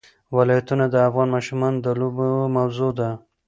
[0.37, 3.09] ولایتونه د افغان ماشومانو د لوبو موضوع ده.